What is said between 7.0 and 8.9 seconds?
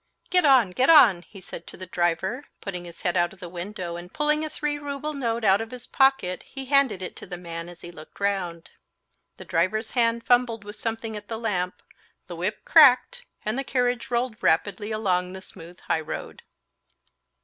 it to the man as he looked round.